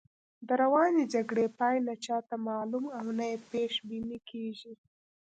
د 0.47 0.49
روانې 0.61 1.03
جګړې 1.13 1.45
پای 1.59 1.75
نه 1.87 1.93
چاته 2.05 2.35
معلوم 2.47 2.85
او 2.99 3.05
نه 3.17 3.25
یې 3.31 3.37
پیش 3.51 3.73
بیني 3.89 4.19
کېږي. 4.29 4.73